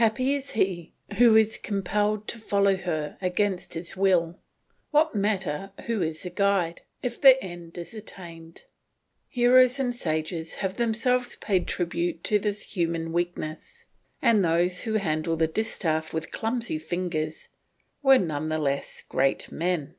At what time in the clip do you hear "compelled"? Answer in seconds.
1.58-2.26